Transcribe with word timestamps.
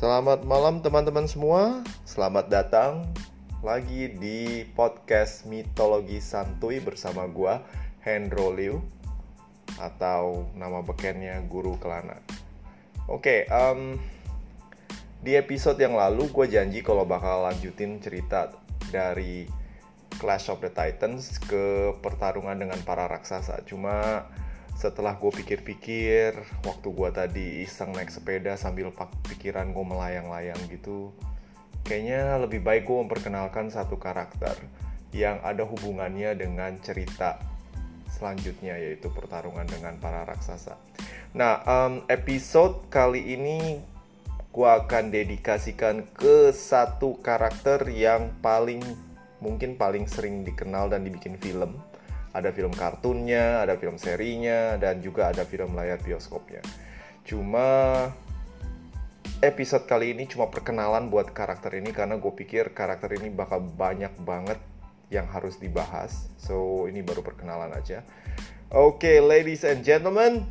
Selamat 0.00 0.48
malam 0.48 0.80
teman-teman 0.80 1.28
semua. 1.28 1.84
Selamat 2.08 2.48
datang 2.48 3.04
lagi 3.60 4.08
di 4.08 4.64
podcast 4.72 5.44
Mitologi 5.44 6.24
Santuy 6.24 6.80
bersama 6.80 7.28
gua 7.28 7.60
Hendro 8.00 8.48
Liu 8.48 8.80
atau 9.76 10.48
nama 10.56 10.80
bekennya 10.80 11.44
Guru 11.44 11.76
Kelana. 11.76 12.16
Oke, 13.12 13.44
um, 13.52 14.00
di 15.20 15.36
episode 15.36 15.76
yang 15.76 15.92
lalu 15.92 16.32
gue 16.32 16.48
janji 16.48 16.80
kalau 16.80 17.04
bakal 17.04 17.44
lanjutin 17.44 18.00
cerita 18.00 18.56
dari 18.88 19.44
Clash 20.16 20.48
of 20.48 20.64
the 20.64 20.72
Titans 20.72 21.36
ke 21.44 21.92
pertarungan 22.00 22.56
dengan 22.56 22.80
para 22.88 23.04
raksasa. 23.04 23.68
Cuma 23.68 24.24
setelah 24.80 25.12
gue 25.20 25.28
pikir-pikir 25.28 26.40
waktu 26.64 26.88
gue 26.88 27.08
tadi 27.12 27.46
iseng 27.68 27.92
naik 27.92 28.08
sepeda 28.08 28.56
sambil 28.56 28.88
pikiran 29.28 29.76
gue 29.76 29.84
melayang-layang 29.84 30.56
gitu 30.72 31.12
kayaknya 31.84 32.40
lebih 32.40 32.64
baik 32.64 32.88
gue 32.88 32.96
memperkenalkan 33.04 33.68
satu 33.68 34.00
karakter 34.00 34.56
yang 35.12 35.36
ada 35.44 35.68
hubungannya 35.68 36.32
dengan 36.32 36.80
cerita 36.80 37.36
selanjutnya 38.08 38.80
yaitu 38.80 39.12
pertarungan 39.12 39.68
dengan 39.68 40.00
para 40.00 40.24
raksasa. 40.24 40.80
Nah 41.36 41.60
um, 41.68 42.00
episode 42.08 42.88
kali 42.88 43.36
ini 43.36 43.84
gue 44.48 44.70
akan 44.80 45.12
dedikasikan 45.12 46.08
ke 46.16 46.56
satu 46.56 47.20
karakter 47.20 47.84
yang 47.92 48.32
paling 48.40 48.80
mungkin 49.44 49.76
paling 49.76 50.08
sering 50.08 50.40
dikenal 50.40 50.88
dan 50.88 51.04
dibikin 51.04 51.36
film 51.36 51.76
ada 52.30 52.54
film 52.54 52.70
kartunnya, 52.70 53.62
ada 53.62 53.74
film 53.74 53.98
serinya, 53.98 54.78
dan 54.78 55.02
juga 55.02 55.34
ada 55.34 55.42
film 55.42 55.74
layar 55.74 55.98
bioskopnya. 55.98 56.62
Cuma 57.26 58.08
episode 59.40 59.88
kali 59.88 60.12
ini 60.12 60.28
cuma 60.28 60.52
perkenalan 60.52 61.08
buat 61.08 61.32
karakter 61.32 61.72
ini 61.80 61.90
karena 61.96 62.20
gue 62.20 62.32
pikir 62.32 62.76
karakter 62.76 63.16
ini 63.16 63.32
bakal 63.32 63.64
banyak 63.64 64.12
banget 64.22 64.60
yang 65.10 65.26
harus 65.26 65.58
dibahas. 65.58 66.30
So 66.38 66.86
ini 66.86 67.02
baru 67.02 67.20
perkenalan 67.24 67.74
aja. 67.74 68.06
Oke, 68.70 69.02
okay, 69.02 69.16
ladies 69.18 69.66
and 69.66 69.82
gentlemen, 69.82 70.46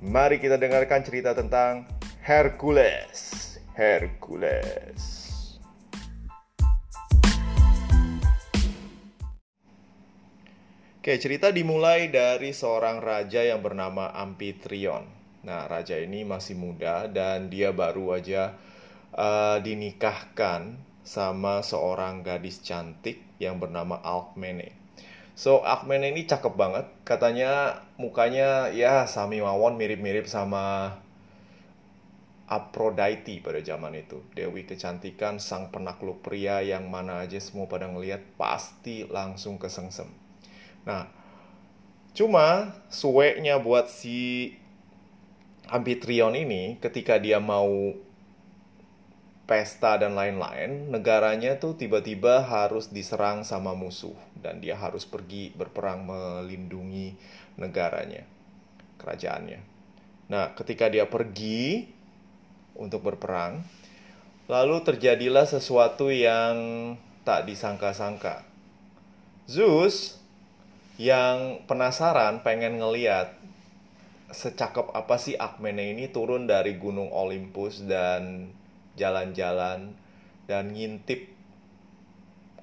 mari 0.00 0.40
kita 0.40 0.56
dengarkan 0.56 1.04
cerita 1.04 1.36
tentang 1.36 1.84
Hercules. 2.24 3.60
Hercules. 3.76 5.21
Oke, 11.02 11.18
cerita 11.18 11.50
dimulai 11.50 12.14
dari 12.14 12.54
seorang 12.54 13.02
raja 13.02 13.42
yang 13.42 13.58
bernama 13.58 14.14
Amphitryon. 14.14 15.02
Nah, 15.42 15.66
raja 15.66 15.98
ini 15.98 16.22
masih 16.22 16.54
muda 16.54 17.10
dan 17.10 17.50
dia 17.50 17.74
baru 17.74 18.22
aja 18.22 18.54
uh, 19.10 19.58
dinikahkan 19.58 20.78
sama 21.02 21.58
seorang 21.66 22.22
gadis 22.22 22.62
cantik 22.62 23.18
yang 23.42 23.58
bernama 23.58 23.98
Alkmene. 23.98 24.78
So, 25.34 25.66
Alkmene 25.66 26.14
ini 26.14 26.22
cakep 26.22 26.54
banget. 26.54 26.86
Katanya 27.02 27.82
mukanya 27.98 28.70
ya 28.70 29.02
Sami 29.10 29.42
Mawon 29.42 29.74
mirip-mirip 29.74 30.30
sama 30.30 31.02
Aphrodite 32.46 33.42
pada 33.42 33.58
zaman 33.58 33.98
itu. 33.98 34.22
Dewi 34.38 34.70
kecantikan 34.70 35.42
sang 35.42 35.74
penakluk 35.74 36.22
pria 36.22 36.62
yang 36.62 36.86
mana 36.86 37.26
aja 37.26 37.42
semua 37.42 37.66
pada 37.66 37.90
ngeliat 37.90 38.22
pasti 38.38 39.02
langsung 39.10 39.58
kesengsem. 39.58 40.21
Nah, 40.82 41.06
cuma 42.12 42.76
sueknya 42.90 43.62
buat 43.62 43.86
si 43.86 44.52
Amphitryon 45.70 46.36
ini 46.36 46.76
ketika 46.82 47.16
dia 47.16 47.38
mau 47.38 47.96
pesta 49.46 49.98
dan 49.98 50.14
lain-lain, 50.14 50.88
negaranya 50.88 51.58
tuh 51.58 51.74
tiba-tiba 51.74 52.46
harus 52.46 52.88
diserang 52.88 53.42
sama 53.42 53.74
musuh 53.74 54.14
dan 54.38 54.62
dia 54.62 54.78
harus 54.78 55.04
pergi 55.04 55.50
berperang 55.52 56.06
melindungi 56.06 57.14
negaranya, 57.58 58.24
kerajaannya. 59.02 59.60
Nah, 60.30 60.56
ketika 60.56 60.88
dia 60.88 61.04
pergi 61.04 61.90
untuk 62.78 63.04
berperang, 63.04 63.60
lalu 64.48 64.80
terjadilah 64.80 65.44
sesuatu 65.44 66.08
yang 66.08 66.56
tak 67.26 67.44
disangka-sangka. 67.44 68.46
Zeus 69.44 70.21
yang 71.02 71.66
penasaran 71.66 72.46
pengen 72.46 72.78
ngeliat 72.78 73.34
secakep 74.30 74.94
apa 74.94 75.18
sih 75.18 75.34
Akmene 75.34 75.90
ini 75.90 76.06
turun 76.14 76.46
dari 76.46 76.78
gunung 76.78 77.10
Olympus 77.10 77.82
dan 77.82 78.54
jalan-jalan 78.94 79.98
dan 80.46 80.64
ngintip 80.70 81.26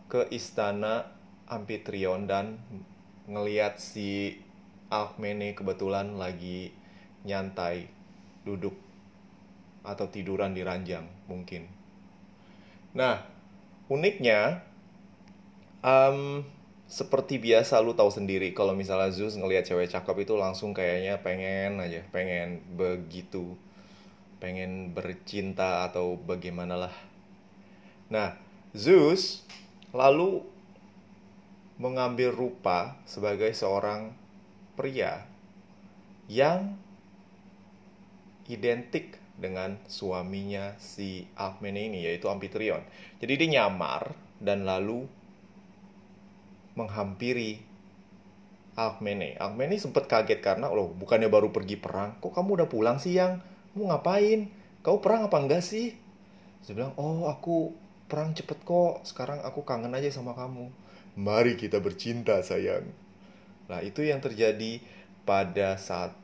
ke 0.07 0.31
istana 0.31 1.11
Amphitryon 1.51 2.31
dan 2.31 2.63
ngeliat 3.27 3.75
si 3.75 4.39
Akmene 4.87 5.51
kebetulan 5.51 6.15
lagi 6.15 6.71
nyantai 7.27 7.91
duduk 8.47 8.73
atau 9.83 10.07
tiduran 10.07 10.55
di 10.55 10.63
ranjang 10.63 11.03
mungkin. 11.27 11.67
Nah, 12.95 13.19
uniknya 13.91 14.63
um, 15.83 16.41
seperti 16.89 17.37
biasa 17.37 17.77
lu 17.85 17.93
tahu 17.93 18.09
sendiri 18.09 18.49
kalau 18.57 18.73
misalnya 18.73 19.13
Zeus 19.13 19.37
ngelihat 19.37 19.69
cewek 19.69 19.93
cakep 19.93 20.25
itu 20.25 20.33
langsung 20.33 20.73
kayaknya 20.73 21.21
pengen 21.21 21.77
aja 21.77 22.01
pengen 22.09 22.65
begitu 22.73 23.53
pengen 24.41 24.97
bercinta 24.97 25.85
atau 25.85 26.17
bagaimana 26.17 26.89
lah 26.89 26.95
nah 28.09 28.33
Zeus 28.73 29.45
lalu 29.93 30.41
mengambil 31.77 32.33
rupa 32.33 32.97
sebagai 33.05 33.53
seorang 33.53 34.11
pria 34.73 35.23
yang 36.25 36.75
identik 38.49 39.15
dengan 39.39 39.79
suaminya 39.87 40.75
si 40.75 41.23
Alkmene 41.39 41.87
ini 41.87 42.03
yaitu 42.03 42.27
Amphitryon. 42.27 42.83
Jadi 43.23 43.33
dia 43.39 43.49
nyamar 43.55 44.11
dan 44.43 44.67
lalu 44.67 45.07
menghampiri 46.79 47.59
Alkmene. 48.79 49.35
Alkmene 49.35 49.75
sempat 49.75 50.07
kaget 50.07 50.39
karena 50.39 50.71
loh 50.71 50.95
bukannya 50.95 51.27
baru 51.27 51.51
pergi 51.51 51.75
perang, 51.75 52.15
kok 52.23 52.31
kamu 52.31 52.63
udah 52.63 52.67
pulang 52.71 52.95
siang? 52.95 53.43
Mau 53.75 53.91
ngapain? 53.91 54.47
Kau 54.79 55.03
perang 55.03 55.27
apa 55.27 55.35
enggak 55.35 55.59
sih? 55.59 55.99
Saya 56.63 56.79
bilang, 56.79 56.93
oh 56.95 57.27
aku 57.27 57.75
perang 58.07 58.31
cepet 58.31 58.63
kok, 58.63 59.03
sekarang 59.03 59.43
aku 59.43 59.67
kangen 59.67 59.91
aja 59.91 60.07
sama 60.07 60.31
kamu. 60.31 60.71
Mari 61.19 61.59
kita 61.59 61.83
bercinta 61.83 62.39
sayang. 62.39 62.87
Nah 63.67 63.83
itu 63.83 64.07
yang 64.07 64.23
terjadi 64.23 64.79
pada 65.27 65.75
saat 65.75 66.15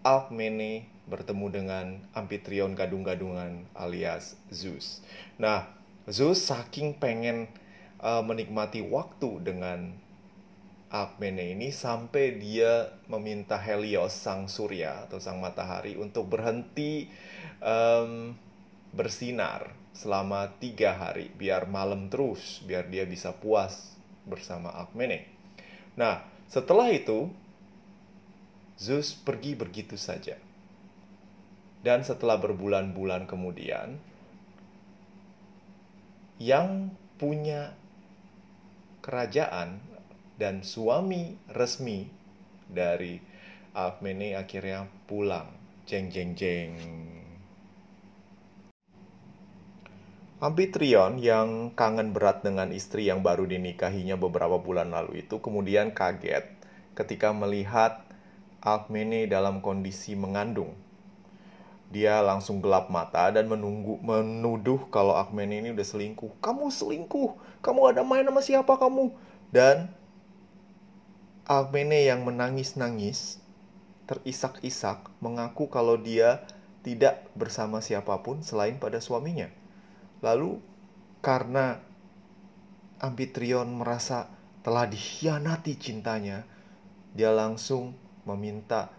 Alkmene 0.00 0.88
bertemu 1.08 1.46
dengan 1.52 1.86
Amphitryon 2.16 2.76
gadung-gadungan 2.76 3.64
alias 3.76 4.36
Zeus. 4.52 5.04
Nah, 5.40 5.68
Zeus 6.08 6.44
saking 6.44 6.96
pengen 6.96 7.48
uh, 8.02 8.22
menikmati 8.22 8.82
waktu 8.84 9.42
dengan 9.42 9.94
Alkmene 10.88 11.52
ini 11.52 11.68
sampai 11.68 12.40
dia 12.40 12.88
meminta 13.12 13.60
Helios 13.60 14.16
sang 14.16 14.48
surya 14.48 15.04
atau 15.04 15.20
sang 15.20 15.36
matahari 15.36 16.00
untuk 16.00 16.32
berhenti 16.32 17.12
um, 17.60 18.32
bersinar 18.96 19.76
selama 19.92 20.48
tiga 20.56 20.96
hari 20.96 21.28
biar 21.36 21.68
malam 21.68 22.08
terus 22.08 22.64
biar 22.64 22.88
dia 22.88 23.04
bisa 23.04 23.36
puas 23.36 24.00
bersama 24.24 24.72
Alkmene. 24.72 25.28
Nah 26.00 26.24
setelah 26.48 26.88
itu 26.88 27.28
Zeus 28.78 29.12
pergi 29.12 29.58
begitu 29.58 29.98
saja. 29.98 30.38
Dan 31.82 32.06
setelah 32.06 32.38
berbulan-bulan 32.38 33.26
kemudian, 33.26 33.98
yang 36.38 36.94
punya 37.18 37.74
kerajaan 39.08 39.80
dan 40.36 40.60
suami 40.60 41.32
resmi 41.56 42.04
dari 42.68 43.16
Alkmene 43.72 44.36
akhirnya 44.36 44.84
pulang. 45.08 45.48
Jeng 45.88 46.12
jeng 46.12 46.36
jeng. 46.36 46.76
Amphitryon 50.44 51.16
yang 51.16 51.72
kangen 51.72 52.12
berat 52.12 52.44
dengan 52.44 52.68
istri 52.68 53.08
yang 53.08 53.24
baru 53.24 53.48
dinikahinya 53.48 54.20
beberapa 54.20 54.60
bulan 54.60 54.92
lalu 54.92 55.24
itu 55.24 55.40
kemudian 55.40 55.96
kaget 55.96 56.44
ketika 56.92 57.32
melihat 57.32 58.04
Alkmene 58.60 59.24
dalam 59.24 59.64
kondisi 59.64 60.12
mengandung. 60.20 60.76
Dia 61.88 62.20
langsung 62.20 62.60
gelap 62.60 62.92
mata 62.92 63.32
dan 63.32 63.48
menunggu 63.48 63.96
menuduh 64.04 64.92
kalau 64.92 65.16
Akmene 65.16 65.64
ini 65.64 65.68
udah 65.72 65.86
selingkuh. 65.88 66.36
Kamu 66.44 66.68
selingkuh. 66.68 67.60
Kamu 67.64 67.80
ada 67.88 68.04
main 68.04 68.28
sama 68.28 68.44
siapa 68.44 68.76
kamu? 68.76 69.08
Dan 69.48 69.88
Akmene 71.48 72.04
yang 72.04 72.28
menangis-nangis 72.28 73.40
terisak-isak 74.04 75.08
mengaku 75.24 75.68
kalau 75.72 75.96
dia 75.96 76.44
tidak 76.84 77.24
bersama 77.32 77.80
siapa 77.80 78.20
pun 78.20 78.44
selain 78.44 78.76
pada 78.76 79.00
suaminya. 79.00 79.48
Lalu 80.20 80.60
karena 81.24 81.80
Amfitrion 82.98 83.70
merasa 83.78 84.28
telah 84.66 84.84
dikhianati 84.84 85.78
cintanya, 85.78 86.42
dia 87.14 87.30
langsung 87.30 87.94
meminta 88.26 88.90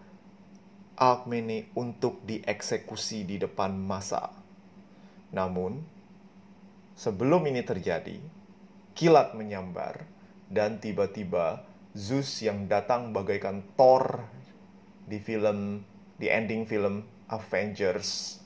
Alkmene 1.00 1.72
untuk 1.72 2.20
dieksekusi 2.28 3.24
di 3.24 3.40
depan 3.40 3.72
masa. 3.72 4.28
Namun, 5.32 5.80
sebelum 6.92 7.48
ini 7.48 7.64
terjadi, 7.64 8.20
kilat 8.92 9.32
menyambar 9.32 10.04
dan 10.52 10.76
tiba-tiba 10.76 11.64
Zeus 11.96 12.44
yang 12.44 12.68
datang 12.68 13.16
bagaikan 13.16 13.64
Thor 13.80 14.28
di 15.08 15.16
film 15.18 15.82
di 16.20 16.28
ending 16.28 16.68
film 16.68 17.02
Avengers 17.32 18.40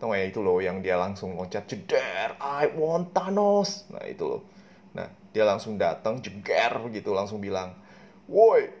Tau 0.00 0.16
ya 0.16 0.24
itu 0.24 0.40
loh 0.40 0.64
yang 0.64 0.80
dia 0.80 0.96
langsung 0.96 1.36
loncat 1.36 1.68
jeder, 1.68 2.32
I 2.40 2.72
want 2.72 3.12
Thanos. 3.12 3.84
Nah 3.92 4.08
itu 4.08 4.24
loh. 4.24 4.40
Nah 4.96 5.04
dia 5.36 5.44
langsung 5.44 5.76
datang 5.76 6.24
jeger 6.24 6.72
begitu 6.80 7.12
langsung 7.12 7.36
bilang, 7.36 7.76
woi 8.24 8.72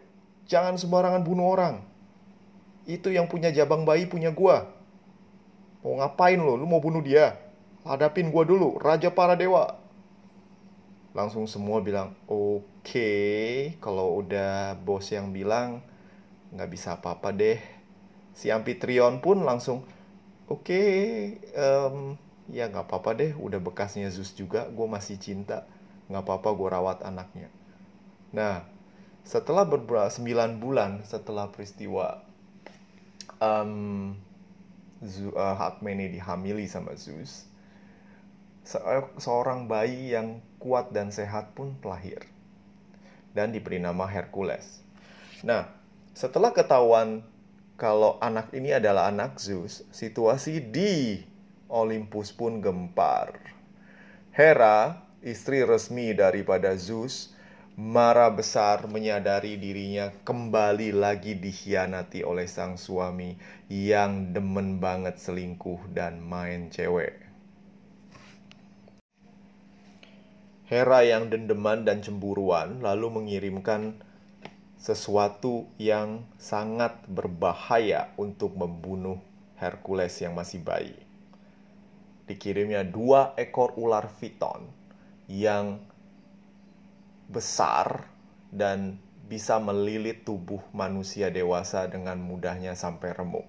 jangan 0.48 0.80
sembarangan 0.80 1.20
bunuh 1.20 1.52
orang. 1.52 1.89
Itu 2.84 3.12
yang 3.12 3.28
punya 3.28 3.52
jabang 3.52 3.84
bayi 3.88 4.08
punya 4.08 4.32
gua. 4.32 4.70
Mau 5.80 5.96
ngapain 6.00 6.36
lo? 6.36 6.56
Lu 6.56 6.68
mau 6.68 6.80
bunuh 6.80 7.00
dia? 7.00 7.36
Hadapin 7.84 8.28
gua 8.28 8.44
dulu, 8.44 8.76
Raja 8.76 9.08
para 9.12 9.36
dewa. 9.36 9.80
Langsung 11.16 11.50
semua 11.50 11.82
bilang, 11.82 12.14
oke, 12.30 12.62
okay, 12.86 13.74
kalau 13.82 14.22
udah 14.22 14.78
bos 14.78 15.10
yang 15.10 15.34
bilang, 15.34 15.82
nggak 16.54 16.70
bisa 16.70 17.00
apa-apa 17.00 17.34
deh. 17.34 17.58
Si 18.30 18.46
Amfitrion 18.52 19.18
pun 19.18 19.42
langsung, 19.42 19.82
oke 20.50 20.66
okay, 20.66 21.38
um, 21.54 22.14
ya 22.50 22.66
nggak 22.66 22.90
apa-apa 22.90 23.14
deh 23.14 23.32
udah 23.38 23.62
bekasnya 23.62 24.10
Zeus 24.10 24.34
juga 24.34 24.66
gue 24.66 24.86
masih 24.90 25.16
cinta 25.22 25.64
nggak 26.10 26.26
apa-apa 26.26 26.48
gue 26.58 26.68
rawat 26.68 26.98
anaknya 27.06 27.48
nah 28.34 28.66
setelah 29.22 29.62
beberapa 29.62 30.10
sembilan 30.10 30.58
bulan 30.58 31.06
setelah 31.06 31.46
peristiwa 31.54 32.26
um, 33.40 34.14
uh, 35.02 35.56
Hakmene 35.56 36.12
dihamili 36.12 36.68
sama 36.68 36.94
Zeus 36.94 37.48
se 38.60 38.78
seorang 39.18 39.66
bayi 39.66 40.12
yang 40.12 40.44
kuat 40.60 40.92
dan 40.92 41.08
sehat 41.10 41.56
pun 41.56 41.74
lahir 41.80 42.20
dan 43.32 43.50
diberi 43.50 43.80
nama 43.80 44.04
Hercules 44.04 44.84
nah 45.40 45.72
setelah 46.12 46.52
ketahuan 46.52 47.24
kalau 47.80 48.20
anak 48.20 48.52
ini 48.52 48.76
adalah 48.76 49.08
anak 49.08 49.40
Zeus, 49.40 49.80
situasi 49.88 50.60
di 50.60 51.24
Olympus 51.72 52.28
pun 52.28 52.60
gempar. 52.60 53.40
Hera, 54.36 55.00
istri 55.24 55.64
resmi 55.64 56.12
daripada 56.12 56.76
Zeus, 56.76 57.32
marah 57.78 58.34
besar 58.34 58.90
menyadari 58.90 59.54
dirinya 59.54 60.10
kembali 60.26 60.90
lagi 60.90 61.38
dikhianati 61.38 62.26
oleh 62.26 62.50
sang 62.50 62.74
suami 62.74 63.38
yang 63.70 64.34
demen 64.34 64.82
banget 64.82 65.22
selingkuh 65.22 65.90
dan 65.94 66.18
main 66.18 66.72
cewek. 66.74 67.14
Hera 70.70 71.02
yang 71.02 71.30
dendeman 71.30 71.82
dan 71.82 71.98
cemburuan 71.98 72.78
lalu 72.78 73.10
mengirimkan 73.10 73.98
sesuatu 74.78 75.66
yang 75.76 76.24
sangat 76.38 76.94
berbahaya 77.10 78.14
untuk 78.14 78.54
membunuh 78.54 79.18
Hercules 79.58 80.14
yang 80.22 80.38
masih 80.38 80.62
bayi. 80.62 80.94
Dikirimnya 82.30 82.86
dua 82.86 83.34
ekor 83.34 83.74
ular 83.74 84.06
piton 84.22 84.70
yang 85.26 85.82
besar 87.30 88.10
dan 88.50 88.98
bisa 89.30 89.62
melilit 89.62 90.26
tubuh 90.26 90.58
manusia 90.74 91.30
dewasa 91.30 91.86
dengan 91.86 92.18
mudahnya 92.18 92.74
sampai 92.74 93.14
remuk. 93.14 93.46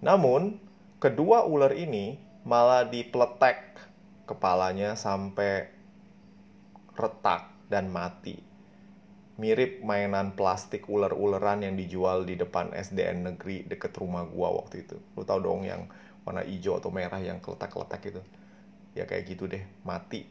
Namun, 0.00 0.56
kedua 0.96 1.44
ular 1.44 1.76
ini 1.76 2.16
malah 2.48 2.88
dipletek 2.88 3.76
kepalanya 4.24 4.96
sampai 4.96 5.68
retak 6.96 7.52
dan 7.68 7.92
mati 7.92 8.54
mirip 9.34 9.82
mainan 9.82 10.38
plastik 10.38 10.86
ular-uleran 10.86 11.66
yang 11.66 11.74
dijual 11.74 12.22
di 12.22 12.38
depan 12.38 12.70
SDN 12.70 13.34
negeri 13.34 13.66
deket 13.66 13.90
rumah 13.98 14.22
gua 14.30 14.54
waktu 14.54 14.86
itu. 14.86 14.96
Lu 15.18 15.26
tau 15.26 15.42
dong 15.42 15.66
yang 15.66 15.90
warna 16.22 16.46
hijau 16.46 16.78
atau 16.78 16.94
merah 16.94 17.18
yang 17.18 17.42
keletak-keletak 17.42 18.02
itu. 18.14 18.22
Ya 18.94 19.10
kayak 19.10 19.26
gitu 19.26 19.50
deh, 19.50 19.66
mati. 19.82 20.30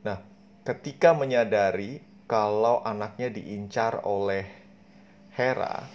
Nah, 0.00 0.24
ketika 0.60 1.16
menyadari 1.16 2.04
kalau 2.28 2.84
anaknya 2.84 3.32
diincar 3.32 4.04
oleh 4.04 4.44
Hera, 5.32 5.88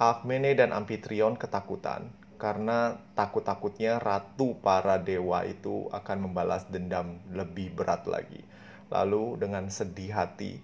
Alkmene 0.00 0.56
dan 0.56 0.72
Amfitrion 0.72 1.36
ketakutan 1.36 2.08
karena 2.40 2.96
takut-takutnya 3.12 4.00
ratu 4.00 4.56
para 4.60 5.00
dewa 5.00 5.44
itu 5.44 5.88
akan 5.92 6.28
membalas 6.28 6.68
dendam 6.68 7.20
lebih 7.32 7.76
berat 7.76 8.08
lagi. 8.08 8.40
Lalu 8.88 9.36
dengan 9.40 9.68
sedih 9.68 10.16
hati, 10.16 10.60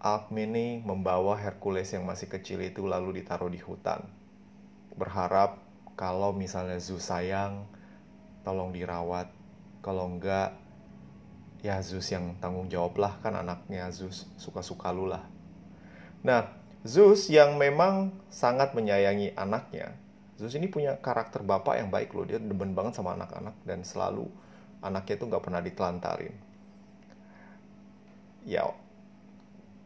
Alkmene 0.00 0.80
membawa 0.84 1.36
Hercules 1.36 1.92
yang 1.92 2.08
masih 2.08 2.32
kecil 2.32 2.64
itu 2.64 2.88
lalu 2.88 3.20
ditaruh 3.20 3.52
di 3.52 3.60
hutan. 3.60 4.08
Berharap 4.96 5.60
kalau 6.00 6.32
misalnya 6.32 6.80
Zeus 6.80 7.12
sayang, 7.12 7.68
tolong 8.40 8.72
dirawat. 8.72 9.28
Kalau 9.82 10.06
enggak, 10.06 10.54
ya 11.64 11.82
Zeus 11.82 12.08
yang 12.14 12.38
tanggung 12.38 12.70
jawab 12.70 12.94
lah 12.98 13.18
kan 13.22 13.34
anaknya 13.34 13.90
Zeus 13.90 14.26
suka-suka 14.38 14.90
lu 14.94 15.10
lah. 15.10 15.24
Nah, 16.22 16.50
Zeus 16.86 17.26
yang 17.30 17.58
memang 17.58 18.14
sangat 18.30 18.74
menyayangi 18.74 19.34
anaknya. 19.34 19.94
Zeus 20.38 20.54
ini 20.54 20.70
punya 20.70 20.94
karakter 20.98 21.42
bapak 21.42 21.82
yang 21.82 21.90
baik 21.90 22.14
loh. 22.14 22.26
Dia 22.26 22.38
demen 22.38 22.74
banget 22.74 22.94
sama 22.94 23.18
anak-anak 23.18 23.54
dan 23.66 23.82
selalu 23.82 24.30
anaknya 24.78 25.18
itu 25.18 25.24
nggak 25.26 25.44
pernah 25.44 25.60
ditelantarin. 25.62 26.34
Ya, 28.46 28.70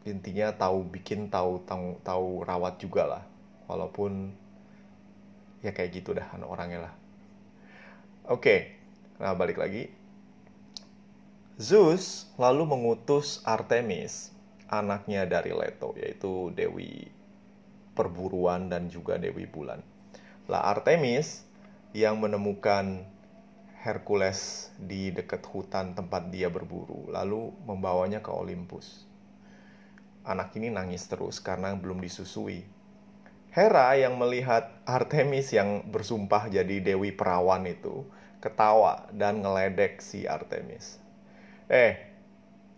intinya 0.03 0.51
tahu 0.51 0.83
bikin 0.91 1.31
tahu 1.31 1.63
tahu 1.63 1.99
tahu 2.03 2.43
rawat 2.43 2.75
juga 2.79 3.07
lah 3.07 3.23
walaupun 3.71 4.35
ya 5.63 5.71
kayak 5.71 6.03
gitu 6.03 6.11
dah 6.11 6.27
orangnya 6.43 6.91
lah 6.91 6.93
oke 8.27 8.55
nah 9.23 9.31
balik 9.31 9.55
lagi 9.55 9.87
Zeus 11.61 12.29
lalu 12.41 12.65
mengutus 12.65 13.41
Artemis 13.45 14.33
anaknya 14.69 15.29
dari 15.29 15.53
Leto 15.53 15.93
yaitu 15.97 16.49
dewi 16.53 17.09
perburuan 17.93 18.73
dan 18.73 18.89
juga 18.89 19.21
dewi 19.21 19.45
bulan 19.45 19.81
lah 20.49 20.65
Artemis 20.73 21.45
yang 21.93 22.17
menemukan 22.17 23.05
Hercules 23.85 24.71
di 24.79 25.13
dekat 25.13 25.45
hutan 25.45 25.93
tempat 25.93 26.33
dia 26.33 26.49
berburu 26.49 27.11
lalu 27.13 27.53
membawanya 27.69 28.23
ke 28.23 28.33
Olympus 28.33 29.13
anak 30.23 30.55
ini 30.55 30.71
nangis 30.71 31.03
terus 31.11 31.43
karena 31.43 31.75
belum 31.75 31.99
disusui. 31.99 32.63
Hera 33.53 33.93
yang 33.93 34.17
melihat 34.17 34.81
Artemis 34.87 35.53
yang 35.53 35.85
bersumpah 35.85 36.49
jadi 36.49 36.81
dewi 36.81 37.13
perawan 37.13 37.69
itu 37.69 38.01
ketawa 38.41 39.05
dan 39.13 39.45
ngeledek 39.45 40.01
si 40.01 40.25
Artemis. 40.25 41.02
Eh, 41.73 41.97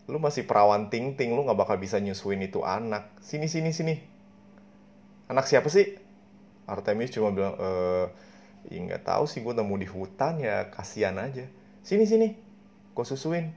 lu 0.07 0.23
masih 0.23 0.47
perawan 0.47 0.87
ting-ting, 0.87 1.35
lu 1.35 1.43
gak 1.43 1.59
bakal 1.59 1.75
bisa 1.75 1.99
nyusuin 1.99 2.39
itu 2.39 2.63
anak. 2.63 3.11
Sini, 3.19 3.51
sini, 3.51 3.75
sini. 3.75 3.99
Anak 5.27 5.51
siapa 5.51 5.67
sih? 5.67 5.99
Artemis 6.63 7.11
cuma 7.11 7.35
bilang, 7.35 7.59
eh, 7.59 8.07
ya 8.71 8.79
nggak 8.81 9.05
tahu 9.05 9.29
sih 9.29 9.45
gue 9.45 9.53
nemu 9.53 9.75
di 9.77 9.87
hutan 9.89 10.41
ya 10.41 10.71
kasihan 10.71 11.19
aja. 11.21 11.45
Sini, 11.85 12.07
sini, 12.07 12.33
gue 12.95 13.05
susuin. 13.05 13.53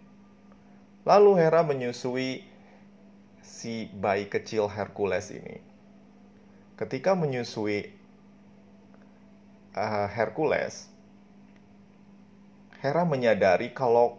Lalu 1.09 1.41
Hera 1.41 1.65
menyusui 1.65 2.45
si 3.41 3.89
bayi 3.97 4.29
kecil 4.29 4.69
Hercules 4.69 5.33
ini. 5.33 5.57
Ketika 6.77 7.17
menyusui 7.17 7.89
uh, 9.73 10.09
Hercules, 10.13 10.93
Hera 12.85 13.09
menyadari 13.09 13.73
kalau 13.73 14.18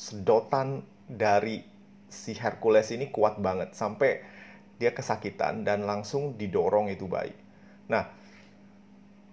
sedotan 0.00 0.80
dari 1.04 1.60
si 2.08 2.32
Hercules 2.32 2.88
ini 2.96 3.12
kuat 3.12 3.36
banget 3.36 3.76
sampai 3.76 4.24
dia 4.80 4.96
kesakitan 4.96 5.60
dan 5.60 5.84
langsung 5.84 6.40
didorong 6.40 6.88
itu 6.88 7.04
bayi. 7.04 7.36
Nah, 7.92 8.08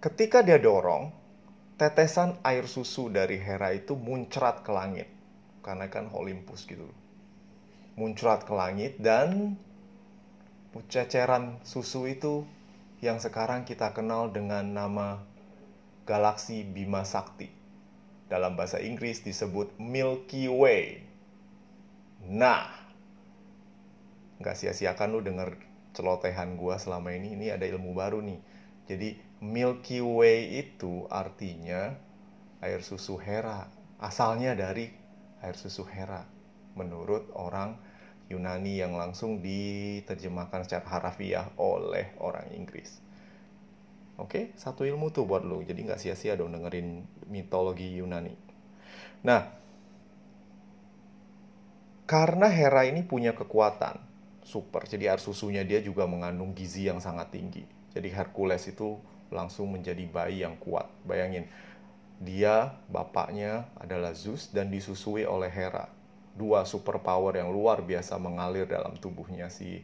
ketika 0.03 0.43
dia 0.43 0.59
dorong, 0.59 1.15
tetesan 1.79 2.36
air 2.43 2.67
susu 2.67 3.07
dari 3.07 3.39
Hera 3.39 3.71
itu 3.71 3.95
muncrat 3.95 4.67
ke 4.67 4.75
langit 4.75 5.07
karena 5.63 5.88
kan 5.88 6.12
Olympus 6.12 6.67
gitu 6.67 6.91
muncrat 7.97 8.45
ke 8.45 8.53
langit 8.53 9.01
dan 9.01 9.57
ceceran 10.93 11.57
susu 11.65 12.05
itu 12.05 12.45
yang 13.01 13.17
sekarang 13.17 13.65
kita 13.65 13.89
kenal 13.97 14.29
dengan 14.29 14.69
nama 14.69 15.25
galaksi 16.05 16.62
Bima 16.62 17.01
Sakti. 17.01 17.56
Dalam 18.27 18.60
bahasa 18.60 18.84
Inggris 18.84 19.24
disebut 19.24 19.79
Milky 19.79 20.51
Way. 20.51 21.00
Nah, 22.27 22.67
nggak 24.43 24.55
sia-siakan 24.55 25.15
lu 25.15 25.24
denger 25.24 25.55
celotehan 25.96 26.60
gua 26.60 26.75
selama 26.75 27.15
ini. 27.15 27.39
Ini 27.39 27.55
ada 27.55 27.63
ilmu 27.63 27.96
baru 27.96 28.19
nih. 28.19 28.39
Jadi 28.88 29.10
Milky 29.39 30.03
Way 30.03 30.60
itu 30.60 31.07
artinya 31.07 31.96
air 32.60 32.84
susu 32.84 33.15
Hera. 33.15 33.72
Asalnya 33.98 34.53
dari 34.53 34.91
air 35.39 35.55
susu 35.55 35.88
Hera. 35.88 36.27
Menurut 36.75 37.31
orang 37.34 37.79
Yunani 38.27 38.84
yang 38.84 39.00
langsung 39.00 39.39
diterjemahkan 39.39 40.67
secara 40.67 40.86
harafiah 41.00 41.48
oleh 41.55 42.12
orang 42.19 42.51
Inggris. 42.51 43.00
Oke, 44.17 44.53
satu 44.57 44.81
ilmu 44.81 45.13
tuh 45.13 45.29
buat 45.29 45.45
lo. 45.45 45.62
Jadi 45.62 45.86
nggak 45.86 46.01
sia-sia 46.01 46.33
dong 46.33 46.53
dengerin 46.53 47.05
mitologi 47.29 48.01
Yunani. 48.01 48.33
Nah, 49.21 49.45
karena 52.09 52.50
Hera 52.50 52.89
ini 52.89 53.05
punya 53.05 53.38
kekuatan 53.38 54.01
super, 54.41 54.88
jadi 54.88 55.12
air 55.12 55.21
susunya 55.21 55.62
dia 55.67 55.83
juga 55.83 56.07
mengandung 56.07 56.55
gizi 56.55 56.88
yang 56.88 57.03
sangat 57.03 57.36
tinggi. 57.36 57.67
Jadi 57.93 58.09
Hercules 58.09 58.63
itu 58.65 58.97
langsung 59.29 59.69
menjadi 59.69 60.07
bayi 60.07 60.41
yang 60.41 60.55
kuat. 60.57 60.88
Bayangin, 61.03 61.45
dia 62.24 62.74
bapaknya 62.88 63.67
adalah 63.77 64.15
Zeus 64.15 64.50
dan 64.50 64.71
disusui 64.71 65.27
oleh 65.27 65.51
Hera 65.51 65.91
dua 66.38 66.63
superpower 66.69 67.33
yang 67.33 67.50
luar 67.50 67.81
biasa 67.81 68.15
mengalir 68.21 68.69
dalam 68.69 68.93
tubuhnya 69.01 69.50
si 69.50 69.81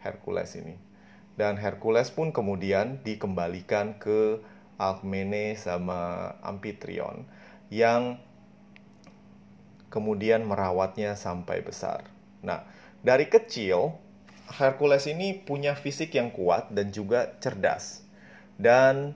Hercules 0.00 0.54
ini. 0.54 0.78
Dan 1.36 1.60
Hercules 1.60 2.08
pun 2.08 2.32
kemudian 2.32 3.04
dikembalikan 3.04 4.00
ke 4.00 4.40
Alkmene 4.80 5.56
sama 5.56 6.32
Amphitryon 6.40 7.28
yang 7.68 8.16
kemudian 9.92 10.44
merawatnya 10.44 11.16
sampai 11.16 11.60
besar. 11.60 12.08
Nah, 12.40 12.64
dari 13.04 13.28
kecil 13.28 13.96
Hercules 14.48 15.04
ini 15.10 15.36
punya 15.36 15.76
fisik 15.76 16.16
yang 16.16 16.32
kuat 16.32 16.72
dan 16.72 16.88
juga 16.92 17.36
cerdas. 17.40 18.04
Dan 18.56 19.12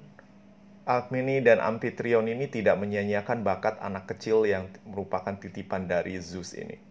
Alkmene 0.85 1.41
dan 1.41 1.63
Amphitryon 1.63 2.27
ini 2.27 2.51
tidak 2.51 2.77
menyanyiakan 2.83 3.47
bakat 3.47 3.79
anak 3.79 4.11
kecil 4.11 4.43
yang 4.43 4.69
merupakan 4.85 5.37
titipan 5.39 5.87
dari 5.87 6.19
Zeus 6.19 6.53
ini. 6.53 6.90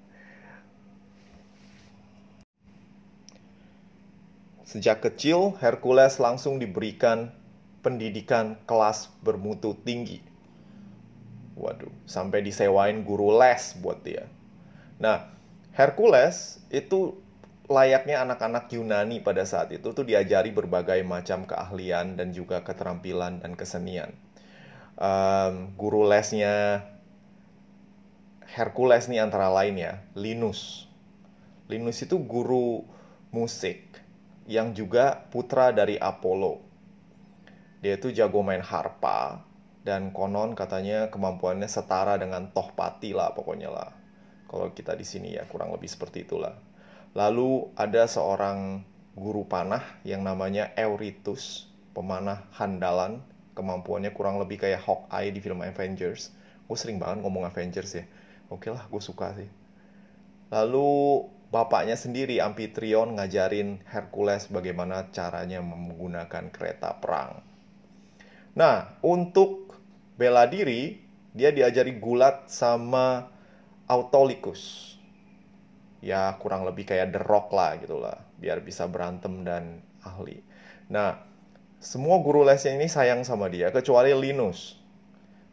Sejak 4.69 5.01
kecil, 5.01 5.57
Hercules 5.57 6.21
langsung 6.21 6.61
diberikan 6.61 7.33
pendidikan 7.81 8.53
kelas 8.69 9.09
bermutu 9.25 9.73
tinggi. 9.81 10.21
Waduh, 11.57 11.89
sampai 12.05 12.45
disewain 12.45 13.01
guru 13.01 13.33
les 13.33 13.73
buat 13.81 14.05
dia. 14.05 14.29
Nah, 15.01 15.25
Hercules 15.73 16.61
itu 16.69 17.17
layaknya 17.65 18.21
anak-anak 18.21 18.69
Yunani 18.69 19.25
pada 19.25 19.41
saat 19.41 19.73
itu 19.73 19.89
tuh 19.89 20.05
diajari 20.05 20.53
berbagai 20.53 21.01
macam 21.01 21.49
keahlian 21.49 22.13
dan 22.13 22.29
juga 22.29 22.61
keterampilan 22.61 23.41
dan 23.41 23.57
kesenian. 23.57 24.13
Um, 25.01 25.73
guru 25.81 26.05
lesnya 26.05 26.85
Hercules 28.45 29.09
nih 29.09 29.25
antara 29.25 29.49
lain 29.49 29.81
ya, 29.81 30.05
Linus. 30.13 30.85
Linus 31.65 32.05
itu 32.05 32.21
guru 32.21 32.85
musik 33.33 33.89
yang 34.49 34.73
juga 34.73 35.29
putra 35.29 35.69
dari 35.69 36.01
Apollo. 36.01 36.57
Dia 37.85 38.01
itu 38.01 38.09
jago 38.09 38.41
main 38.41 38.65
harpa 38.65 39.45
dan 39.85 40.09
konon 40.09 40.57
katanya 40.57 41.13
kemampuannya 41.13 41.69
setara 41.69 42.17
dengan 42.17 42.49
Tohpati 42.49 43.13
lah 43.13 43.37
pokoknya 43.37 43.69
lah. 43.69 43.93
Kalau 44.49 44.73
kita 44.73 44.97
di 44.97 45.05
sini 45.05 45.37
ya 45.37 45.45
kurang 45.45 45.69
lebih 45.69 45.85
seperti 45.85 46.25
itulah. 46.25 46.57
Lalu 47.13 47.69
ada 47.77 48.09
seorang 48.09 48.81
guru 49.13 49.45
panah 49.45 49.85
yang 50.01 50.25
namanya 50.25 50.73
Euritus, 50.73 51.69
pemanah 51.93 52.49
handalan. 52.57 53.21
Kemampuannya 53.53 54.09
kurang 54.17 54.41
lebih 54.41 54.65
kayak 54.65 54.81
Hawkeye 54.81 55.29
di 55.29 55.39
film 55.45 55.61
Avengers. 55.61 56.33
Gue 56.65 56.77
sering 56.79 56.97
banget 56.97 57.21
ngomong 57.21 57.45
Avengers 57.45 58.01
ya. 58.01 58.05
Oke 58.49 58.73
lah, 58.73 58.89
gue 58.89 59.01
suka 59.03 59.37
sih. 59.37 59.49
Lalu 60.49 61.21
bapaknya 61.49 61.97
sendiri 61.97 62.37
Amphitryon 62.37 63.17
ngajarin 63.17 63.81
Hercules 63.89 64.49
bagaimana 64.49 65.09
caranya 65.09 65.61
menggunakan 65.65 66.53
kereta 66.53 66.97
perang. 67.01 67.41
Nah, 68.53 68.97
untuk 69.01 69.77
bela 70.17 70.45
diri, 70.45 71.01
dia 71.33 71.53
diajari 71.53 71.97
gulat 71.97 72.49
sama 72.49 73.29
Autolycus. 73.89 74.93
Ya 75.99 76.31
kurang 76.39 76.63
lebih 76.63 76.87
kayak 76.87 77.11
The 77.11 77.21
Rock 77.25 77.51
lah 77.51 77.75
gitu 77.81 77.99
lah 77.99 78.29
biar 78.39 78.63
bisa 78.63 78.87
berantem 78.87 79.43
dan 79.43 79.83
ahli. 79.99 80.39
Nah 80.87 81.19
semua 81.83 82.23
guru 82.23 82.47
lesnya 82.47 82.75
ini 82.75 82.87
sayang 82.87 83.27
sama 83.27 83.51
dia 83.51 83.67
kecuali 83.75 84.15
Linus. 84.15 84.79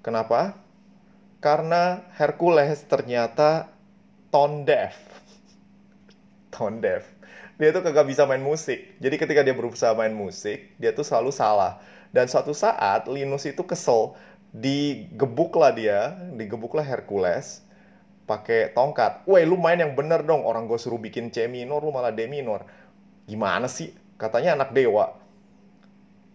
Kenapa? 0.06 0.54
Karena 1.42 2.06
Hercules 2.14 2.86
ternyata 2.86 3.74
tone 4.30 4.62
deaf 4.62 4.94
tone 6.52 6.82
deaf 6.82 7.04
dia 7.56 7.72
tuh 7.72 7.80
kagak 7.80 8.06
bisa 8.08 8.28
main 8.28 8.42
musik 8.42 8.98
jadi 9.00 9.16
ketika 9.16 9.40
dia 9.46 9.54
berusaha 9.56 9.92
main 9.96 10.12
musik 10.12 10.76
dia 10.76 10.92
tuh 10.92 11.06
selalu 11.06 11.32
salah 11.32 11.80
dan 12.12 12.26
suatu 12.30 12.54
saat 12.54 13.08
Linus 13.10 13.48
itu 13.48 13.64
kesel 13.64 14.16
digebuk 14.54 15.56
lah 15.58 15.72
dia 15.74 16.14
digebuk 16.36 16.72
lah 16.76 16.86
Hercules 16.86 17.66
pakai 18.26 18.74
tongkat. 18.74 19.24
Woi, 19.24 19.46
lu 19.46 19.56
main 19.56 19.78
yang 19.78 19.94
bener 19.94 20.26
dong. 20.26 20.42
Orang 20.42 20.66
gue 20.66 20.76
suruh 20.76 20.98
bikin 20.98 21.30
C 21.30 21.46
minor, 21.46 21.80
lu 21.80 21.94
malah 21.94 22.10
D 22.10 22.26
minor. 22.26 22.66
Gimana 23.30 23.70
sih? 23.70 23.94
Katanya 24.18 24.58
anak 24.58 24.74
dewa. 24.74 25.14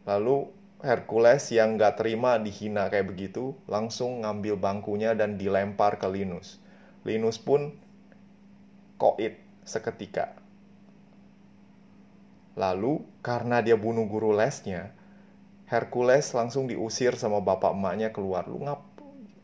Lalu 0.08 0.50
Hercules 0.82 1.46
yang 1.53 1.77
gak 1.77 2.01
terima 2.01 2.41
dihina 2.41 2.89
kayak 2.89 3.13
begitu, 3.13 3.53
langsung 3.70 4.25
ngambil 4.25 4.58
bangkunya 4.58 5.13
dan 5.13 5.38
dilempar 5.38 6.01
ke 6.01 6.10
Linus. 6.10 6.58
Linus 7.06 7.38
pun 7.38 7.77
koit 8.98 9.38
seketika. 9.72 10.36
Lalu, 12.60 13.08
karena 13.24 13.63
dia 13.63 13.80
bunuh 13.80 14.04
guru 14.12 14.36
lesnya, 14.36 14.92
Hercules 15.72 16.36
langsung 16.36 16.68
diusir 16.68 17.16
sama 17.16 17.40
bapak 17.40 17.72
emaknya 17.72 18.12
keluar. 18.12 18.44
Lu 18.44 18.60
ngap 18.60 18.92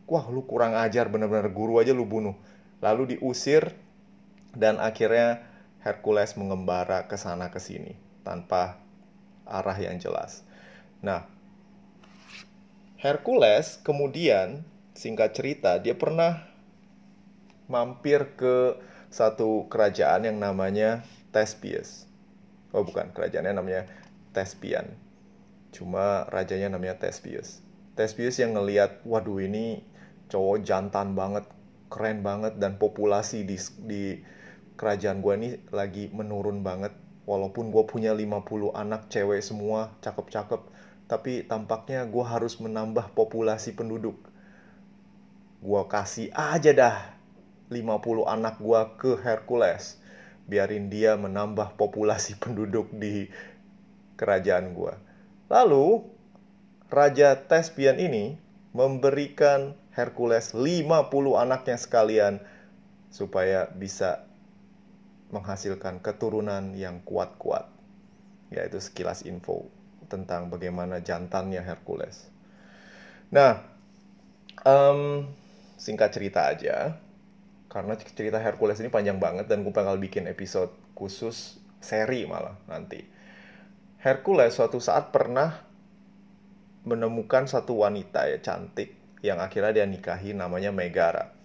wah 0.07 0.25
lu 0.31 0.47
kurang 0.47 0.73
ajar 0.73 1.11
bener-bener 1.11 1.51
guru 1.51 1.83
aja 1.83 1.91
lu 1.91 2.07
bunuh 2.07 2.33
lalu 2.79 3.19
diusir 3.19 3.75
dan 4.55 4.79
akhirnya 4.79 5.43
Hercules 5.83 6.33
mengembara 6.39 7.05
ke 7.05 7.19
sana 7.19 7.51
ke 7.51 7.59
sini 7.59 7.99
tanpa 8.23 8.79
arah 9.43 9.75
yang 9.75 9.99
jelas 9.99 10.47
nah 11.03 11.27
Hercules 12.97 13.77
kemudian 13.83 14.63
singkat 14.95 15.35
cerita 15.35 15.77
dia 15.77 15.93
pernah 15.93 16.47
mampir 17.67 18.33
ke 18.39 18.79
satu 19.09 19.71
kerajaan 19.71 20.27
yang 20.27 20.37
namanya 20.39 21.03
Thespius. 21.31 22.07
Oh 22.75 22.83
bukan. 22.83 23.11
Kerajaannya 23.15 23.53
namanya 23.55 23.83
Thespian. 24.35 24.91
Cuma 25.71 26.27
rajanya 26.27 26.75
namanya 26.75 26.99
Thespius. 26.99 27.63
Thespius 27.97 28.37
yang 28.37 28.53
ngelihat 28.53 29.01
waduh 29.07 29.41
ini 29.41 29.81
cowok 30.29 30.61
jantan 30.61 31.17
banget 31.17 31.47
keren 31.87 32.21
banget 32.21 32.59
dan 32.59 32.75
populasi 32.75 33.47
di 33.47 33.57
di 33.87 34.19
kerajaan 34.75 35.23
gue 35.23 35.33
ini 35.39 35.49
lagi 35.71 36.11
menurun 36.11 36.61
banget. 36.61 36.93
Walaupun 37.27 37.75
gue 37.75 37.83
punya 37.83 38.15
50 38.15 38.71
anak 38.71 39.11
cewek 39.11 39.43
semua 39.43 39.91
cakep-cakep 39.99 40.61
tapi 41.07 41.43
tampaknya 41.47 42.03
gue 42.07 42.23
harus 42.23 42.59
menambah 42.59 43.15
populasi 43.15 43.75
penduduk. 43.75 44.19
Gue 45.63 45.83
kasih 45.89 46.29
aja 46.35 46.71
dah 46.75 47.16
50 47.69 48.27
anak 48.27 48.59
gue 48.59 48.81
ke 48.99 49.11
Hercules 49.21 49.99
biarin 50.47 50.87
dia 50.87 51.19
menambah 51.19 51.75
populasi 51.75 52.37
penduduk 52.43 52.91
di 52.93 53.27
kerajaan 54.15 54.73
gue 54.73 54.93
lalu 55.51 56.03
Raja 56.87 57.35
Tespian 57.35 57.99
ini 57.99 58.39
memberikan 58.71 59.75
Hercules 59.91 60.55
50 60.55 61.03
anaknya 61.35 61.75
sekalian 61.75 62.39
supaya 63.11 63.67
bisa 63.73 64.23
menghasilkan 65.33 65.99
keturunan 65.99 66.77
yang 66.77 67.03
kuat-kuat. 67.03 67.67
Yaitu 68.53 68.79
sekilas 68.79 69.27
info 69.27 69.67
tentang 70.07 70.47
bagaimana 70.47 71.03
jantannya 71.03 71.59
Hercules. 71.59 72.31
Nah, 73.27 73.59
um, 74.63 75.27
singkat 75.75 76.15
cerita 76.15 76.47
aja, 76.47 76.95
karena 77.67 77.99
cerita 77.99 78.39
Hercules 78.39 78.79
ini 78.79 78.87
panjang 78.87 79.19
banget 79.19 79.51
dan 79.51 79.63
gue 79.63 79.73
bakal 79.75 79.99
bikin 79.99 80.27
episode 80.27 80.71
khusus 80.95 81.59
seri 81.83 82.23
malah 82.25 82.55
nanti. 82.65 83.03
Hercules 84.01 84.55
suatu 84.55 84.79
saat 84.79 85.11
pernah 85.11 85.67
menemukan 86.87 87.49
satu 87.49 87.83
wanita 87.83 88.31
ya 88.31 88.39
cantik 88.39 88.95
yang 89.19 89.43
akhirnya 89.43 89.83
dia 89.83 89.85
nikahi 89.89 90.31
namanya 90.31 90.71
Megara. 90.71 91.35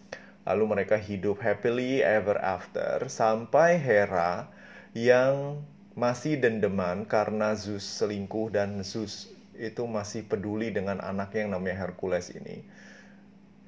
Lalu 0.46 0.64
mereka 0.78 0.98
hidup 0.98 1.42
happily 1.42 2.02
ever 2.02 2.38
after 2.38 3.06
sampai 3.06 3.78
Hera 3.78 4.50
yang 4.94 5.62
masih 5.94 6.40
dendeman 6.40 7.06
karena 7.06 7.54
Zeus 7.54 7.84
selingkuh 7.84 8.50
dan 8.50 8.82
Zeus 8.82 9.30
itu 9.54 9.84
masih 9.84 10.24
peduli 10.26 10.72
dengan 10.72 10.98
anaknya 10.98 11.46
yang 11.46 11.52
namanya 11.58 11.86
Hercules 11.86 12.32
ini. 12.32 12.64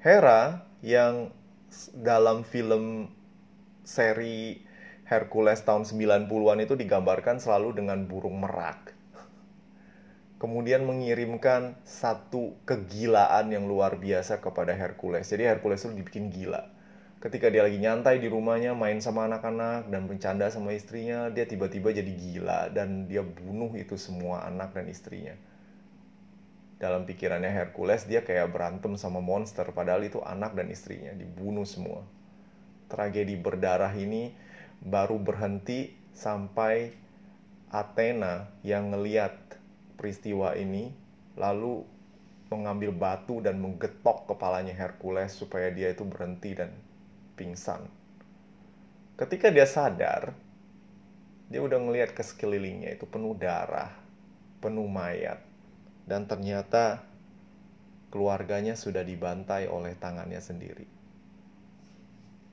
Hera 0.01 0.65
yang 0.83 1.31
dalam 1.95 2.45
film 2.45 3.09
seri 3.85 4.59
Hercules 5.05 5.61
tahun 5.61 5.85
90-an 5.85 6.57
itu 6.65 6.73
digambarkan 6.73 7.37
selalu 7.37 7.77
dengan 7.77 8.09
burung 8.09 8.41
merak. 8.41 8.97
Kemudian 10.41 10.83
mengirimkan 10.83 11.77
satu 11.85 12.57
kegilaan 12.65 13.53
yang 13.53 13.69
luar 13.69 14.01
biasa 14.01 14.41
kepada 14.41 14.73
Hercules. 14.73 15.29
Jadi 15.29 15.45
Hercules 15.45 15.85
itu 15.85 15.95
dibikin 15.95 16.33
gila. 16.33 16.73
Ketika 17.21 17.49
dia 17.49 17.65
lagi 17.65 17.79
nyantai 17.81 18.21
di 18.21 18.29
rumahnya, 18.29 18.77
main 18.77 19.01
sama 19.01 19.25
anak-anak 19.25 19.89
dan 19.89 20.05
bercanda 20.05 20.51
sama 20.51 20.75
istrinya, 20.75 21.31
dia 21.33 21.47
tiba-tiba 21.49 21.89
jadi 21.93 22.11
gila 22.11 22.69
dan 22.73 23.09
dia 23.09 23.25
bunuh 23.25 23.73
itu 23.73 23.97
semua 23.97 24.45
anak 24.45 24.75
dan 24.75 24.85
istrinya 24.91 25.33
dalam 26.85 27.09
pikirannya 27.09 27.49
Hercules 27.49 28.05
dia 28.05 28.21
kayak 28.21 28.53
berantem 28.53 28.93
sama 28.93 29.17
monster 29.17 29.65
padahal 29.73 30.05
itu 30.05 30.21
anak 30.21 30.53
dan 30.53 30.69
istrinya 30.69 31.09
dibunuh 31.17 31.65
semua. 31.65 32.05
Tragedi 32.85 33.33
berdarah 33.33 33.89
ini 33.97 34.29
baru 34.85 35.17
berhenti 35.17 35.97
sampai 36.13 36.93
Athena 37.73 38.53
yang 38.61 38.93
ngeliat 38.93 39.33
peristiwa 39.97 40.53
ini 40.53 40.93
lalu 41.33 41.81
mengambil 42.53 42.93
batu 42.93 43.41
dan 43.41 43.57
menggetok 43.57 44.29
kepalanya 44.29 44.77
Hercules 44.77 45.33
supaya 45.33 45.73
dia 45.73 45.89
itu 45.89 46.05
berhenti 46.05 46.53
dan 46.53 46.69
pingsan. 47.33 47.81
Ketika 49.17 49.49
dia 49.49 49.65
sadar, 49.65 50.37
dia 51.49 51.61
udah 51.65 51.81
ngeliat 51.81 52.13
ke 52.13 52.21
sekelilingnya 52.21 52.93
itu 52.93 53.09
penuh 53.09 53.33
darah, 53.33 53.89
penuh 54.61 54.85
mayat 54.85 55.44
dan 56.05 56.29
ternyata 56.29 57.01
keluarganya 58.13 58.77
sudah 58.77 59.03
dibantai 59.03 59.67
oleh 59.67 59.97
tangannya 59.97 60.39
sendiri. 60.39 60.87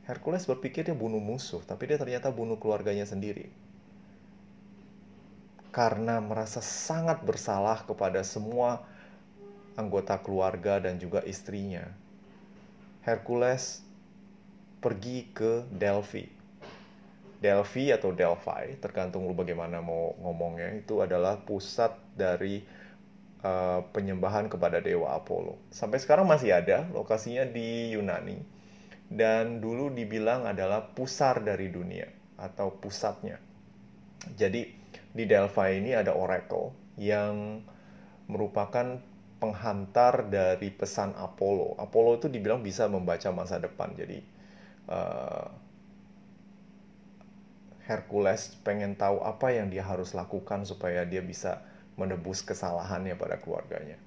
Hercules 0.02 0.42
berpikir 0.42 0.82
dia 0.82 0.98
bunuh 0.98 1.22
musuh, 1.22 1.62
tapi 1.62 1.86
dia 1.86 1.94
ternyata 1.94 2.34
bunuh 2.34 2.58
keluarganya 2.58 3.06
sendiri. 3.06 3.46
Karena 5.70 6.18
merasa 6.18 6.58
sangat 6.58 7.22
bersalah 7.22 7.86
kepada 7.86 8.26
semua 8.26 8.82
anggota 9.78 10.18
keluarga 10.18 10.82
dan 10.82 10.98
juga 10.98 11.22
istrinya. 11.22 11.86
Hercules 13.06 13.86
pergi 14.82 15.30
ke 15.30 15.62
Delphi. 15.70 16.26
Delphi 17.38 17.94
atau 17.94 18.10
Delphi, 18.10 18.78
tergantung 18.82 19.30
lu 19.30 19.34
bagaimana 19.34 19.78
mau 19.78 20.18
ngomongnya, 20.18 20.74
itu 20.78 20.98
adalah 21.02 21.38
pusat 21.42 21.94
dari 22.18 22.81
uh, 23.42 23.84
penyembahan 23.90 24.48
kepada 24.48 24.78
dewa 24.78 25.18
Apollo. 25.18 25.58
Sampai 25.74 25.98
sekarang 25.98 26.26
masih 26.26 26.54
ada, 26.54 26.86
lokasinya 26.94 27.44
di 27.46 27.92
Yunani. 27.94 28.38
Dan 29.12 29.60
dulu 29.60 29.92
dibilang 29.92 30.48
adalah 30.48 30.88
pusar 30.96 31.44
dari 31.44 31.68
dunia 31.68 32.08
atau 32.40 32.72
pusatnya. 32.72 33.36
Jadi 34.38 34.72
di 35.12 35.24
Delphi 35.28 35.76
ini 35.76 35.92
ada 35.92 36.16
oracle 36.16 36.72
yang 36.96 37.60
merupakan 38.30 38.96
penghantar 39.36 40.30
dari 40.30 40.72
pesan 40.72 41.12
Apollo. 41.18 41.76
Apollo 41.76 42.24
itu 42.24 42.28
dibilang 42.32 42.64
bisa 42.64 42.88
membaca 42.88 43.28
masa 43.34 43.60
depan. 43.60 43.92
Jadi 43.92 44.22
uh, 44.88 45.50
Hercules 47.82 48.54
pengen 48.62 48.94
tahu 48.94 49.20
apa 49.20 49.50
yang 49.50 49.68
dia 49.68 49.82
harus 49.82 50.14
lakukan 50.14 50.62
supaya 50.62 51.02
dia 51.02 51.20
bisa 51.20 51.60
menebus 51.96 52.40
kesalahannya 52.42 53.14
pada 53.16 53.38
keluarganya. 53.38 54.00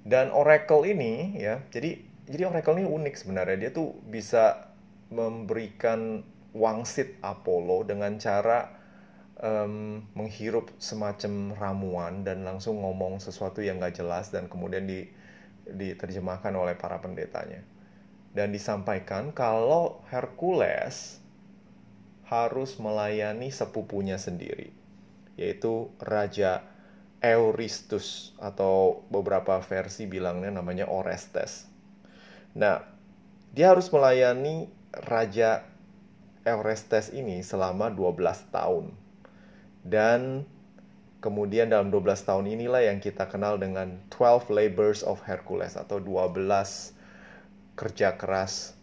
Dan 0.00 0.32
Oracle 0.32 0.88
ini 0.88 1.36
ya, 1.36 1.60
jadi 1.68 2.00
jadi 2.30 2.46
Oracle 2.46 2.78
ini 2.78 2.86
unik 2.86 3.14
sebenarnya. 3.18 3.56
Dia 3.68 3.70
tuh 3.74 3.98
bisa 4.06 4.70
memberikan 5.10 6.22
wangsit 6.54 7.18
Apollo 7.20 7.90
dengan 7.90 8.18
cara 8.22 8.70
um, 9.42 10.06
menghirup 10.14 10.70
semacam 10.78 11.54
ramuan 11.58 12.22
dan 12.22 12.46
langsung 12.46 12.78
ngomong 12.78 13.18
sesuatu 13.18 13.58
yang 13.64 13.82
gak 13.82 13.98
jelas 13.98 14.30
dan 14.30 14.46
kemudian 14.46 14.86
di, 14.86 15.10
diterjemahkan 15.66 16.54
oleh 16.54 16.78
para 16.78 17.02
pendetanya. 17.02 17.66
Dan 18.30 18.54
disampaikan 18.54 19.34
kalau 19.34 20.06
Hercules 20.06 21.18
harus 22.30 22.78
melayani 22.78 23.50
sepupunya 23.50 24.14
sendiri, 24.14 24.70
yaitu 25.34 25.90
Raja 25.98 26.62
Euristus 27.20 28.32
atau 28.40 29.04
beberapa 29.12 29.60
versi 29.60 30.08
bilangnya 30.08 30.48
namanya 30.48 30.88
Orestes. 30.88 31.68
Nah, 32.56 32.80
dia 33.52 33.76
harus 33.76 33.92
melayani 33.92 34.72
Raja 34.90 35.62
Eurestes 36.48 37.12
ini 37.12 37.44
selama 37.44 37.92
12 37.92 38.48
tahun. 38.48 38.96
Dan 39.84 40.48
kemudian 41.20 41.68
dalam 41.68 41.92
12 41.92 42.24
tahun 42.24 42.48
inilah 42.48 42.88
yang 42.88 42.98
kita 43.04 43.28
kenal 43.28 43.60
dengan 43.60 44.00
12 44.08 44.48
labors 44.48 45.04
of 45.04 45.20
Hercules 45.28 45.76
atau 45.76 46.00
12 46.00 46.96
kerja 47.76 48.16
keras 48.16 48.76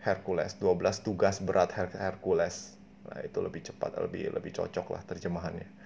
Hercules, 0.00 0.56
12 0.56 1.04
tugas 1.04 1.40
berat 1.40 1.72
Hercules. 1.76 2.76
Nah, 3.08 3.20
itu 3.24 3.40
lebih 3.40 3.64
cepat, 3.64 3.96
lebih 4.00 4.32
lebih 4.32 4.52
cocok 4.52 4.86
lah 4.96 5.02
terjemahannya. 5.04 5.79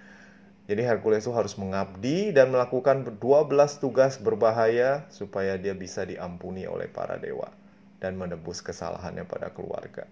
Jadi 0.64 0.80
Hercules 0.80 1.20
itu 1.20 1.32
harus 1.36 1.60
mengabdi 1.60 2.32
dan 2.32 2.48
melakukan 2.48 3.04
12 3.20 3.84
tugas 3.84 4.16
berbahaya 4.16 5.04
supaya 5.12 5.60
dia 5.60 5.76
bisa 5.76 6.08
diampuni 6.08 6.64
oleh 6.64 6.88
para 6.88 7.20
dewa 7.20 7.52
dan 8.00 8.16
menebus 8.16 8.64
kesalahannya 8.64 9.28
pada 9.28 9.52
keluarga. 9.52 10.08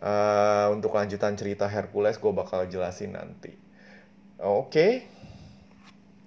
Uh, 0.00 0.72
untuk 0.74 0.96
lanjutan 0.96 1.36
cerita 1.36 1.68
Hercules 1.68 2.16
gue 2.16 2.32
bakal 2.32 2.64
jelasin 2.66 3.14
nanti. 3.14 3.52
Oke. 4.40 4.68
Okay. 4.72 4.92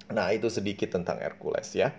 Nah, 0.08 0.32
itu 0.32 0.48
sedikit 0.48 0.94
tentang 0.94 1.20
Hercules 1.20 1.68
ya. 1.76 1.92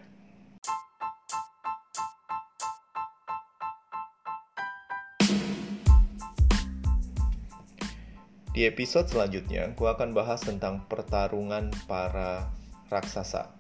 Di 8.59 8.67
episode 8.67 9.07
selanjutnya, 9.07 9.71
gue 9.71 9.87
akan 9.87 10.19
bahas 10.19 10.43
tentang 10.43 10.83
pertarungan 10.91 11.71
para 11.87 12.51
raksasa. 12.91 13.55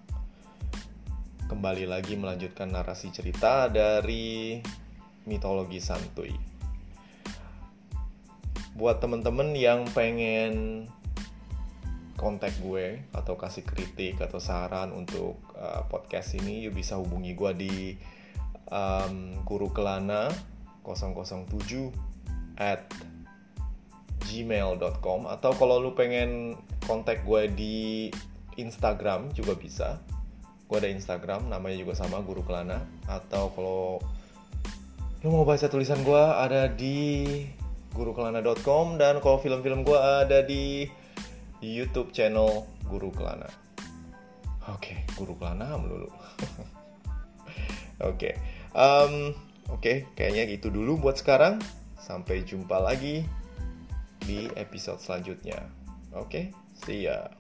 Kembali 1.46 1.86
lagi 1.86 2.18
melanjutkan 2.18 2.66
narasi 2.66 3.14
cerita 3.14 3.70
dari 3.70 4.58
mitologi 5.22 5.78
santuy. 5.78 6.34
Buat 8.74 8.98
temen-temen 8.98 9.54
yang 9.54 9.86
pengen 9.94 10.90
kontak 12.18 12.58
gue 12.58 12.98
atau 13.14 13.38
kasih 13.38 13.62
kritik 13.62 14.18
atau 14.18 14.42
saran 14.42 14.90
untuk 14.90 15.38
uh, 15.54 15.86
podcast 15.86 16.34
ini, 16.34 16.66
yuk 16.66 16.74
bisa 16.74 16.98
hubungi 16.98 17.38
gue 17.38 17.52
di 17.54 17.74
um, 18.66 19.46
guru 19.46 19.70
kelana 19.70 20.26
007 20.82 21.54
at 22.58 22.90
gmail.com 24.28 25.24
atau 25.24 25.50
kalau 25.56 25.80
lu 25.80 25.96
pengen 25.96 26.60
kontak 26.84 27.24
gue 27.24 27.48
di 27.56 27.78
Instagram 28.60 29.32
juga 29.32 29.56
bisa 29.56 29.96
gue 30.68 30.76
ada 30.76 30.92
Instagram 30.92 31.48
namanya 31.48 31.80
juga 31.80 31.96
sama 31.96 32.20
Guru 32.20 32.44
Kelana 32.44 32.84
atau 33.08 33.48
kalau 33.56 34.04
lu 35.24 35.28
mau 35.32 35.48
baca 35.48 35.64
tulisan 35.64 36.04
gue 36.04 36.24
ada 36.36 36.68
di 36.68 37.24
gurukelana.com 37.96 39.00
dan 39.00 39.18
kalau 39.18 39.40
film-film 39.42 39.82
gue 39.82 39.98
ada 39.98 40.44
di 40.46 40.86
YouTube 41.58 42.14
channel 42.14 42.62
Guru 42.86 43.10
Kelana. 43.10 43.50
Oke, 44.70 44.94
okay, 44.94 44.98
Guru 45.18 45.34
Kelana 45.34 45.74
melulu. 45.74 46.06
Oke, 47.98 48.30
okay. 48.30 48.34
um, 48.78 49.34
oke, 49.66 49.82
okay, 49.82 49.96
kayaknya 50.14 50.46
gitu 50.54 50.70
dulu 50.70 51.02
buat 51.02 51.18
sekarang. 51.18 51.58
Sampai 51.98 52.46
jumpa 52.46 52.78
lagi 52.78 53.26
di 54.28 54.44
episode 54.60 55.00
selanjutnya. 55.00 55.56
Oke, 56.12 56.20
okay? 56.20 56.44
see 56.84 57.08
ya. 57.08 57.37